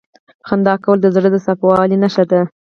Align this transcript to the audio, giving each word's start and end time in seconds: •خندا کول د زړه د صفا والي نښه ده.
•خندا 0.47 0.73
کول 0.83 0.97
د 1.01 1.07
زړه 1.15 1.29
د 1.31 1.37
صفا 1.45 1.65
والي 1.75 1.97
نښه 2.03 2.23
ده. 2.31 2.41